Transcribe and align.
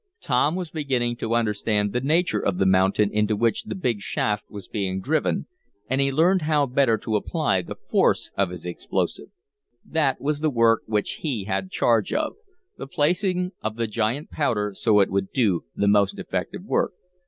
Tom 0.19 0.55
was 0.55 0.71
beginning 0.71 1.15
to 1.17 1.35
understand 1.35 1.93
the 1.93 2.01
nature 2.01 2.39
of 2.39 2.57
the 2.57 2.65
mountain 2.65 3.11
into 3.11 3.35
which 3.35 3.65
the 3.65 3.75
big 3.75 3.99
shaft 3.99 4.43
was 4.49 4.67
being 4.67 4.99
driven 4.99 5.45
and 5.87 6.01
he 6.01 6.11
learned 6.11 6.41
how 6.41 6.65
better 6.65 6.97
to 6.97 7.15
apply 7.15 7.61
the 7.61 7.75
force 7.75 8.31
of 8.35 8.49
his 8.49 8.65
explosive. 8.65 9.27
That 9.85 10.19
was 10.19 10.39
the 10.39 10.49
work 10.49 10.81
which 10.87 11.19
he 11.21 11.43
had 11.43 11.69
charge 11.69 12.13
of 12.13 12.33
the 12.79 12.87
placing 12.87 13.51
of 13.61 13.75
the 13.75 13.85
giant 13.85 14.31
powder 14.31 14.73
so 14.75 15.01
it 15.01 15.11
would 15.11 15.31
do 15.31 15.65
the 15.75 15.87
most 15.87 16.17
effective 16.17 16.63
work. 16.65 16.93